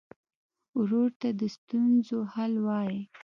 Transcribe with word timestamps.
ورور 0.79 1.09
ته 1.21 1.29
د 1.39 1.41
ستونزو 1.55 2.17
حل 2.33 2.53
وايي. 2.65 3.01